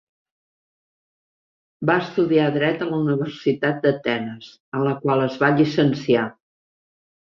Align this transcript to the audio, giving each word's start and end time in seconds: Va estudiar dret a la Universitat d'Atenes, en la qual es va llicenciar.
Va 1.91 1.99
estudiar 2.05 2.49
dret 2.57 2.83
a 2.87 2.89
la 2.89 3.03
Universitat 3.03 3.81
d'Atenes, 3.87 4.53
en 4.77 4.91
la 4.91 4.99
qual 5.07 5.27
es 5.31 5.41
va 5.47 5.55
llicenciar. 5.63 6.31